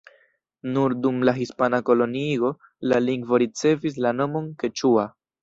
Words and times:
Nur 0.77 0.95
dum 1.03 1.19
la 1.29 1.35
hispana 1.39 1.79
koloniigo 1.89 2.51
la 2.93 3.03
lingvo 3.05 3.41
ricevis 3.45 4.01
la 4.07 4.17
nomon 4.23 4.51
keĉua. 4.65 5.07